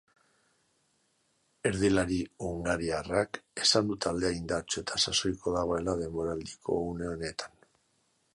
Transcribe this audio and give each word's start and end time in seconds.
Erdilari 1.71 2.17
hungariarrak 2.47 3.39
esan 3.65 3.93
du 3.93 3.99
taldea 4.07 4.33
indartsu 4.39 4.83
eta 4.85 5.01
sasoiko 5.05 5.55
dagoela 5.59 5.97
denboraldiko 6.05 6.81
une 6.91 7.13
honetan. 7.15 7.59